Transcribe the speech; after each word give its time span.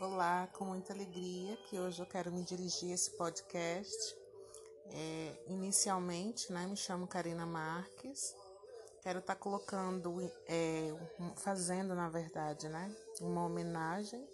Olá, 0.00 0.48
com 0.54 0.64
muita 0.64 0.94
alegria 0.94 1.58
que 1.68 1.78
hoje 1.78 2.00
eu 2.00 2.06
quero 2.06 2.32
me 2.32 2.42
dirigir 2.42 2.90
a 2.90 2.94
esse 2.94 3.10
podcast. 3.18 4.16
É, 4.86 5.44
inicialmente, 5.46 6.50
né, 6.50 6.66
me 6.66 6.74
chamo 6.74 7.06
Karina 7.06 7.44
Marques. 7.44 8.34
Quero 9.02 9.18
estar 9.18 9.34
tá 9.34 9.38
colocando, 9.38 10.18
é, 10.48 10.88
fazendo 11.36 11.94
na 11.94 12.08
verdade, 12.08 12.66
né, 12.66 12.90
uma 13.20 13.44
homenagem, 13.44 14.26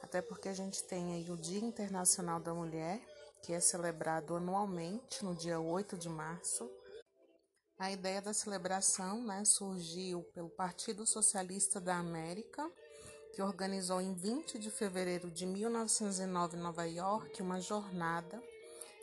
até 0.00 0.22
porque 0.22 0.48
a 0.48 0.54
gente 0.54 0.82
tem 0.84 1.12
aí 1.12 1.30
o 1.30 1.36
Dia 1.36 1.60
Internacional 1.60 2.40
da 2.40 2.54
Mulher, 2.54 2.98
que 3.42 3.52
é 3.52 3.60
celebrado 3.60 4.34
anualmente 4.34 5.22
no 5.22 5.34
dia 5.34 5.60
8 5.60 5.98
de 5.98 6.08
março. 6.08 6.70
A 7.78 7.92
ideia 7.92 8.22
da 8.22 8.32
celebração 8.32 9.22
né, 9.22 9.44
surgiu 9.44 10.22
pelo 10.32 10.48
Partido 10.48 11.06
Socialista 11.06 11.78
da 11.78 11.98
América 11.98 12.66
que 13.32 13.42
organizou 13.42 14.00
em 14.00 14.12
20 14.12 14.58
de 14.58 14.70
fevereiro 14.70 15.30
de 15.30 15.46
1909 15.46 16.56
em 16.56 16.60
Nova 16.60 16.84
York 16.84 17.40
uma 17.40 17.60
jornada 17.60 18.42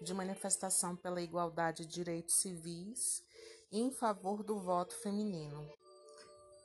de 0.01 0.13
manifestação 0.13 0.95
pela 0.95 1.21
igualdade 1.21 1.85
de 1.85 1.93
direitos 1.93 2.35
civis 2.35 3.23
em 3.71 3.91
favor 3.91 4.43
do 4.43 4.59
voto 4.59 4.95
feminino. 4.95 5.67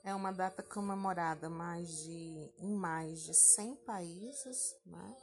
É 0.03 0.13
uma 0.13 0.31
data 0.31 0.61
comemorada 0.61 1.49
mais 1.49 1.89
de, 2.03 2.53
em 2.59 2.73
mais 2.73 3.23
de 3.23 3.33
100 3.33 3.75
países, 3.77 4.75
né? 4.85 5.17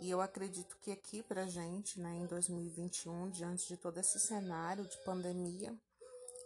E 0.00 0.10
eu 0.10 0.20
acredito 0.20 0.76
que 0.78 0.92
aqui 0.92 1.22
para 1.22 1.46
gente, 1.46 1.98
né, 1.98 2.10
em 2.16 2.26
2021, 2.26 3.30
diante 3.30 3.68
de 3.68 3.76
todo 3.76 3.98
esse 3.98 4.18
cenário 4.18 4.86
de 4.86 4.96
pandemia, 5.04 5.74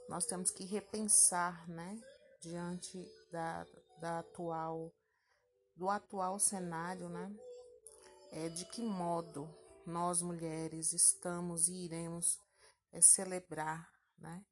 nós 0.08 0.26
temos 0.26 0.50
que 0.50 0.64
repensar, 0.64 1.68
né, 1.68 2.00
diante 2.40 3.08
da, 3.30 3.66
da 4.00 4.18
atual 4.20 4.92
do 5.76 5.88
atual 5.88 6.38
cenário, 6.38 7.08
né? 7.08 7.32
É, 8.32 8.48
de 8.48 8.64
que 8.66 8.82
modo 8.82 9.48
nós 9.86 10.22
mulheres 10.22 10.92
estamos 10.92 11.68
e 11.68 11.84
iremos 11.84 12.38
é, 12.92 13.00
celebrar, 13.00 13.88
né? 14.18 14.44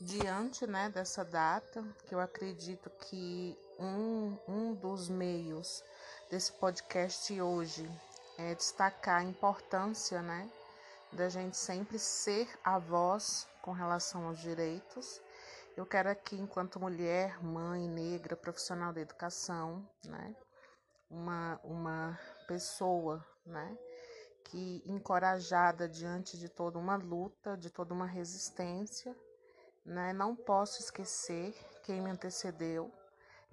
Diante 0.00 0.64
né, 0.64 0.88
dessa 0.90 1.24
data, 1.24 1.82
que 2.06 2.14
eu 2.14 2.20
acredito 2.20 2.88
que 2.88 3.58
um, 3.80 4.38
um 4.46 4.74
dos 4.74 5.08
meios 5.08 5.82
desse 6.30 6.52
podcast 6.52 7.40
hoje 7.40 7.90
é 8.38 8.54
destacar 8.54 9.20
a 9.20 9.24
importância 9.24 10.22
né, 10.22 10.48
da 11.12 11.28
gente 11.28 11.56
sempre 11.56 11.98
ser 11.98 12.48
a 12.62 12.78
voz 12.78 13.48
com 13.60 13.72
relação 13.72 14.28
aos 14.28 14.38
direitos 14.38 15.20
eu 15.78 15.86
quero 15.86 16.10
aqui, 16.10 16.34
enquanto 16.34 16.80
mulher, 16.80 17.40
mãe, 17.40 17.88
negra, 17.88 18.36
profissional 18.36 18.92
da 18.92 19.00
educação, 19.00 19.88
né, 20.04 20.34
uma, 21.08 21.60
uma 21.62 22.18
pessoa, 22.48 23.24
né, 23.46 23.78
que 24.42 24.82
encorajada 24.84 25.88
diante 25.88 26.36
de 26.36 26.48
toda 26.48 26.80
uma 26.80 26.96
luta, 26.96 27.56
de 27.56 27.70
toda 27.70 27.94
uma 27.94 28.06
resistência, 28.06 29.16
né, 29.84 30.12
não 30.12 30.34
posso 30.34 30.80
esquecer 30.80 31.54
quem 31.84 32.00
me 32.00 32.10
antecedeu. 32.10 32.92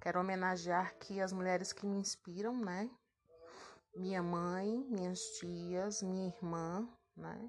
Quero 0.00 0.18
homenagear 0.18 0.88
aqui 0.88 1.20
as 1.20 1.32
mulheres 1.32 1.72
que 1.72 1.86
me 1.86 1.96
inspiram, 1.96 2.56
né, 2.58 2.90
minha 3.94 4.20
mãe, 4.20 4.84
minhas 4.90 5.20
tias, 5.38 6.02
minha 6.02 6.26
irmã, 6.26 6.88
né, 7.16 7.48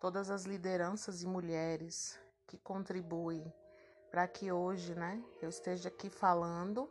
todas 0.00 0.30
as 0.30 0.44
lideranças 0.44 1.24
e 1.24 1.26
mulheres 1.26 2.16
que 2.46 2.56
contribuem 2.56 3.52
para 4.12 4.28
que 4.28 4.52
hoje, 4.52 4.94
né, 4.94 5.24
eu 5.40 5.48
esteja 5.48 5.88
aqui 5.88 6.10
falando. 6.10 6.86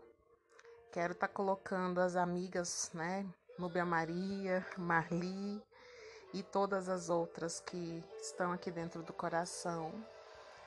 Quero 0.91 1.13
estar 1.13 1.27
tá 1.27 1.33
colocando 1.33 1.99
as 2.01 2.15
amigas, 2.15 2.89
né, 2.95 3.23
Núbia 3.59 3.85
Maria, 3.85 4.65
Marli 4.75 5.61
e 6.33 6.41
todas 6.41 6.89
as 6.89 7.09
outras 7.09 7.59
que 7.59 8.03
estão 8.19 8.51
aqui 8.51 8.71
dentro 8.71 9.03
do 9.03 9.13
coração 9.13 9.93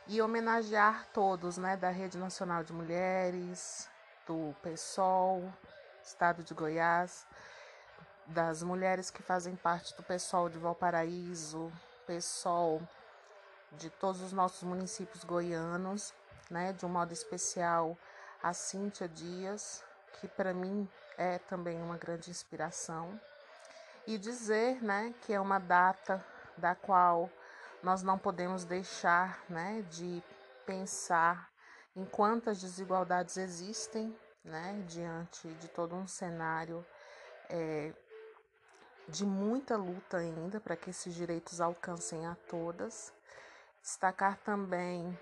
e 0.07 0.23
homenagear 0.23 1.09
todos, 1.13 1.59
né, 1.59 1.77
da 1.77 1.91
Rede 1.91 2.17
Nacional 2.17 2.63
de 2.63 2.73
Mulheres, 2.73 3.91
do 4.25 4.55
PSOL, 4.63 5.53
Estado 6.05 6.45
de 6.45 6.55
Goiás, 6.55 7.27
das 8.27 8.63
mulheres 8.63 9.11
que 9.11 9.23
fazem 9.23 9.57
parte 9.57 9.95
do 9.97 10.05
PSOL 10.05 10.49
de 10.49 10.59
Valparaíso, 10.59 11.73
PSOL 12.07 12.81
de 13.73 13.91
todos 13.91 14.21
os 14.21 14.33
nossos 14.33 14.63
municípios 14.63 15.25
goianos 15.25 16.15
né, 16.51 16.73
de 16.73 16.85
um 16.85 16.89
modo 16.89 17.13
especial 17.13 17.97
a 18.43 18.53
Cíntia 18.53 19.09
Dias, 19.09 19.83
que 20.21 20.29
para 20.29 20.53
mim 20.53 20.89
é 21.17 21.39
também 21.39 21.81
uma 21.81 21.97
grande 21.97 22.31
inspiração, 22.31 23.19
e 24.07 24.19
dizer 24.19 24.83
né, 24.83 25.15
que 25.23 25.33
é 25.33 25.41
uma 25.41 25.59
data 25.59 26.25
da 26.57 26.75
qual 26.75 27.31
nós 27.83 28.03
não 28.03 28.19
podemos 28.19 28.65
deixar 28.65 29.43
né, 29.49 29.83
de 29.91 30.23
pensar 30.67 31.51
em 31.97 32.05
quantas 32.05 32.61
desigualdades 32.61 33.37
existem 33.37 34.15
né, 34.45 34.83
diante 34.87 35.49
de 35.55 35.69
todo 35.69 35.95
um 35.95 36.07
cenário 36.07 36.85
é, 37.49 37.93
de 39.09 39.25
muita 39.25 39.77
luta 39.77 40.19
ainda 40.19 40.61
para 40.61 40.77
que 40.77 40.91
esses 40.91 41.15
direitos 41.15 41.61
alcancem 41.61 42.27
a 42.27 42.37
todas. 42.49 43.13
Destacar 43.83 44.39
também 44.39 45.19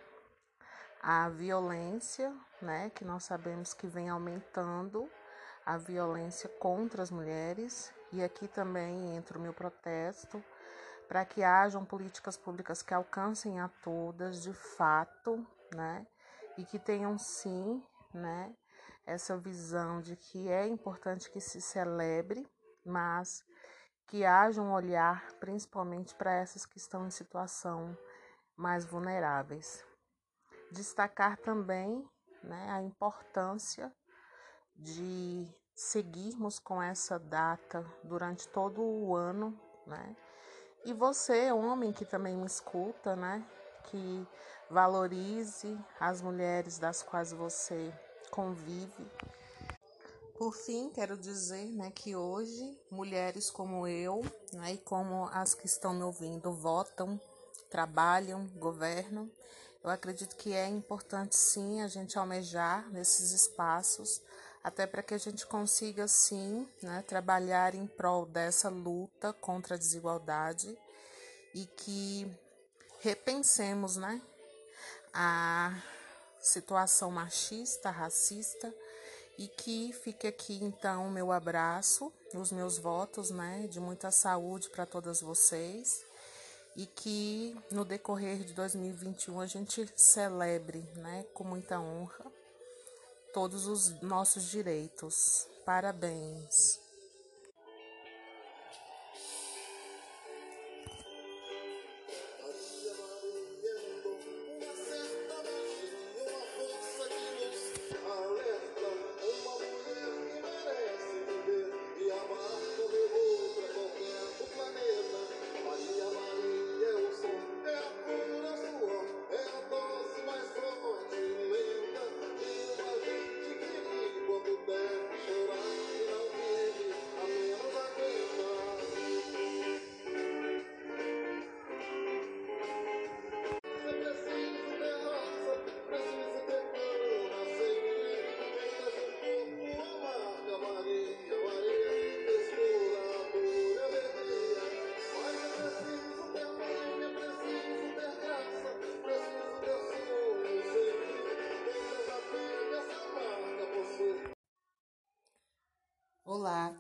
a 1.03 1.29
violência, 1.29 2.33
né, 2.61 2.91
que 2.91 3.05
nós 3.05 3.25
sabemos 3.25 3.75
que 3.75 3.89
vem 3.89 4.09
aumentando, 4.09 5.11
a 5.67 5.77
violência 5.77 6.49
contra 6.49 7.03
as 7.03 7.11
mulheres, 7.11 7.93
e 8.13 8.23
aqui 8.23 8.47
também 8.47 9.17
entra 9.17 9.37
o 9.37 9.41
meu 9.41 9.53
protesto 9.53 10.43
para 11.09 11.25
que 11.25 11.43
hajam 11.43 11.85
políticas 11.85 12.37
públicas 12.37 12.83
que 12.83 12.95
alcancem 12.95 13.61
a 13.61 13.69
todas 13.83 14.43
de 14.43 14.53
fato, 14.53 15.45
né, 15.75 16.07
e 16.57 16.65
que 16.65 16.79
tenham 16.79 17.19
sim, 17.19 17.83
né, 18.15 18.55
essa 19.05 19.37
visão 19.37 20.01
de 20.01 20.15
que 20.15 20.49
é 20.49 20.69
importante 20.69 21.31
que 21.31 21.41
se 21.41 21.61
celebre, 21.61 22.47
mas 22.85 23.45
que 24.07 24.25
haja 24.25 24.63
um 24.63 24.73
olhar 24.73 25.33
principalmente 25.41 26.15
para 26.15 26.33
essas 26.33 26.65
que 26.65 26.79
estão 26.79 27.07
em 27.07 27.11
situação 27.11 27.97
mais 28.57 28.85
vulneráveis. 28.85 29.85
Destacar 30.73 31.37
também 31.37 32.03
né, 32.43 32.71
a 32.71 32.81
importância 32.81 33.93
de 34.75 35.47
seguirmos 35.75 36.59
com 36.59 36.83
essa 36.83 37.19
data 37.19 37.85
durante 38.03 38.49
todo 38.49 38.81
o 38.81 39.15
ano, 39.15 39.55
né? 39.87 40.17
E 40.87 40.95
você, 40.95 41.53
homem 41.53 41.93
que 41.93 42.07
também 42.07 42.35
me 42.35 42.47
escuta, 42.47 43.15
né? 43.15 43.47
Que 43.85 44.27
valorize 44.71 45.79
as 46.01 46.23
mulheres 46.23 46.79
das 46.79 47.03
quais 47.03 47.33
você 47.33 47.93
convive. 48.31 49.07
Por 50.39 50.55
fim, 50.55 50.89
quero 50.89 51.19
dizer 51.19 51.67
né, 51.67 51.91
que 51.91 52.17
hoje 52.17 52.81
mulheres 52.91 53.51
como 53.51 53.87
eu 53.87 54.23
né, 54.55 54.73
e 54.73 54.79
como 54.79 55.27
as 55.27 55.53
que 55.53 55.67
estão 55.67 55.93
me 55.93 56.03
ouvindo 56.03 56.51
votam, 56.51 57.21
trabalham, 57.69 58.47
governam 58.57 59.31
eu 59.85 59.91
acredito 59.91 60.37
que 60.37 60.53
é 60.53 60.69
importante 60.69 61.35
sim 61.35 61.83
a 61.83 61.89
gente 61.89 62.19
almejar 62.19 62.89
nesses 62.91 63.33
espaços, 63.33 64.21
até 64.63 64.87
para 64.87 65.03
que 65.03 65.13
a 65.13 65.19
gente 65.19 65.45
consiga 65.45 66.07
sim 66.07 66.69
né, 66.81 67.03
trabalhar 67.03 67.75
em 67.75 67.87
prol 67.87 68.25
dessa 68.25 68.69
luta 68.69 69.33
contra 69.33 69.75
a 69.75 69.79
desigualdade 69.79 70.79
e 71.53 71.67
que 71.67 72.33
repensemos 73.01 73.97
né, 73.97 74.23
a 75.13 75.75
situação 76.41 77.11
machista, 77.11 77.91
racista 77.91 78.73
e 79.37 79.49
que 79.49 79.93
fique 79.93 80.29
aqui 80.29 80.63
então 80.63 81.09
o 81.09 81.11
meu 81.11 81.33
abraço, 81.33 82.13
os 82.35 82.53
meus 82.53 82.79
votos 82.79 83.31
né, 83.31 83.67
de 83.69 83.81
muita 83.81 84.13
saúde 84.13 84.71
para 84.71 84.87
todas 84.87 85.21
vocês 85.21 86.12
e 86.77 86.87
que 86.87 87.57
no 87.71 87.85
decorrer 87.85 88.45
de 88.45 88.55
2021 88.55 89.41
a 89.41 89.47
gente 89.47 89.89
celebre, 89.97 90.85
né, 90.97 91.25
com 91.35 91.45
muita 91.45 91.79
honra 91.79 92.25
todos 93.33 93.67
os 93.67 94.01
nossos 94.03 94.45
direitos. 94.45 95.47
Parabéns. 95.65 96.81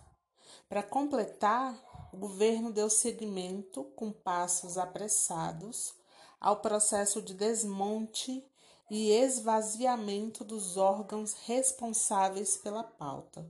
Para 0.66 0.82
completar, 0.82 1.78
o 2.10 2.16
governo 2.16 2.72
deu 2.72 2.88
seguimento 2.88 3.84
com 3.96 4.10
passos 4.10 4.78
apressados 4.78 5.92
ao 6.40 6.62
processo 6.62 7.20
de 7.20 7.34
desmonte 7.34 8.42
e 8.90 9.10
esvaziamento 9.10 10.42
dos 10.42 10.78
órgãos 10.78 11.34
responsáveis 11.44 12.56
pela 12.56 12.82
pauta. 12.82 13.46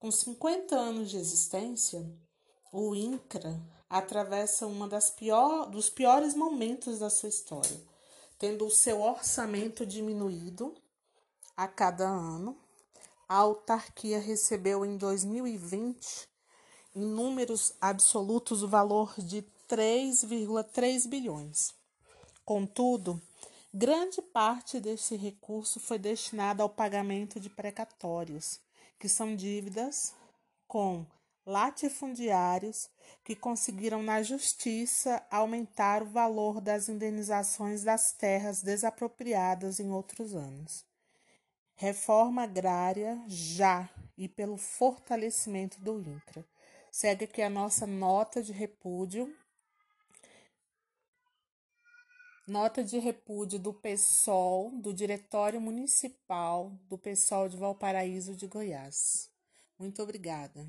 Com 0.00 0.12
50 0.12 0.76
anos 0.76 1.10
de 1.10 1.16
existência, 1.16 2.08
o 2.72 2.94
INCRA 2.94 3.60
atravessa 3.90 4.64
uma 4.64 4.86
das 4.86 5.10
pior, 5.10 5.66
dos 5.66 5.90
piores 5.90 6.34
momentos 6.34 7.00
da 7.00 7.10
sua 7.10 7.28
história, 7.28 7.82
tendo 8.38 8.64
o 8.64 8.70
seu 8.70 9.00
orçamento 9.00 9.84
diminuído 9.84 10.72
a 11.56 11.66
cada 11.66 12.08
ano. 12.08 12.56
A 13.28 13.38
autarquia 13.38 14.20
recebeu 14.20 14.84
em 14.84 14.96
2020, 14.96 16.28
em 16.94 17.04
números 17.04 17.72
absolutos, 17.80 18.62
o 18.62 18.68
valor 18.68 19.12
de 19.18 19.42
3,3 19.68 21.08
bilhões. 21.08 21.74
Contudo, 22.44 23.20
grande 23.74 24.22
parte 24.22 24.78
desse 24.78 25.16
recurso 25.16 25.80
foi 25.80 25.98
destinada 25.98 26.62
ao 26.62 26.68
pagamento 26.68 27.40
de 27.40 27.50
precatórios, 27.50 28.60
que 28.98 29.08
são 29.08 29.34
dívidas 29.36 30.14
com 30.66 31.06
latifundiários 31.46 32.90
que 33.24 33.34
conseguiram 33.34 34.02
na 34.02 34.22
justiça 34.22 35.22
aumentar 35.30 36.02
o 36.02 36.10
valor 36.10 36.60
das 36.60 36.88
indenizações 36.88 37.82
das 37.82 38.12
terras 38.12 38.62
desapropriadas 38.62 39.80
em 39.80 39.90
outros 39.90 40.34
anos. 40.34 40.84
Reforma 41.74 42.42
agrária 42.42 43.22
já 43.26 43.88
e 44.16 44.28
pelo 44.28 44.56
fortalecimento 44.56 45.80
do 45.80 46.00
INCRA. 46.00 46.44
Segue 46.90 47.24
aqui 47.24 47.40
a 47.40 47.48
nossa 47.48 47.86
nota 47.86 48.42
de 48.42 48.52
repúdio 48.52 49.34
Nota 52.48 52.82
de 52.82 52.98
repúdio 52.98 53.58
do 53.58 53.74
PSOL, 53.74 54.70
do 54.80 54.94
Diretório 54.94 55.60
Municipal 55.60 56.72
do 56.88 56.96
PSOL 56.96 57.46
de 57.46 57.58
Valparaíso 57.58 58.34
de 58.34 58.46
Goiás. 58.46 59.28
Muito 59.78 60.02
obrigada. 60.02 60.66